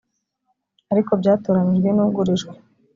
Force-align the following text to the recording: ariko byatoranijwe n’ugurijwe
ariko 0.91 1.11
byatoranijwe 1.21 1.89
n’ugurijwe 1.93 2.53